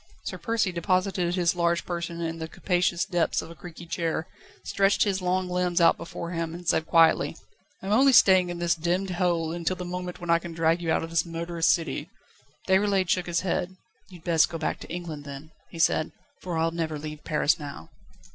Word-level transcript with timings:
Sir 0.23 0.39
Percy 0.39 0.71
deposited 0.71 1.35
his 1.35 1.53
large 1.55 1.85
person 1.85 2.21
in 2.21 2.39
the 2.39 2.47
capacious 2.47 3.05
depths 3.05 3.39
of 3.43 3.51
a 3.51 3.55
creaky 3.55 3.85
chair, 3.85 4.25
stretched 4.63 5.03
his 5.03 5.21
long 5.21 5.47
limbs 5.47 5.79
out 5.79 5.95
before 5.95 6.31
him, 6.31 6.55
and 6.55 6.67
said 6.67 6.87
quietly: 6.87 7.37
"I 7.83 7.85
am 7.85 7.93
only 7.93 8.11
staying 8.11 8.49
in 8.49 8.57
this 8.57 8.73
demmed 8.73 9.11
hole 9.11 9.51
until 9.51 9.75
the 9.75 9.85
moment 9.85 10.19
when 10.19 10.31
I 10.31 10.39
can 10.39 10.53
drag 10.53 10.81
you 10.81 10.91
out 10.91 11.03
of 11.03 11.11
this 11.11 11.23
murderous 11.23 11.67
city." 11.67 12.09
Déroulède 12.67 13.09
shook 13.09 13.27
his 13.27 13.41
head. 13.41 13.75
"You'd 14.09 14.23
best 14.23 14.49
go 14.49 14.57
back 14.57 14.79
to 14.79 14.89
England, 14.91 15.23
then," 15.23 15.51
he 15.69 15.77
said, 15.77 16.11
"for 16.41 16.57
I'll 16.57 16.71
never 16.71 16.97
leave 16.97 17.23
Paris 17.23 17.59
now." 17.59 17.91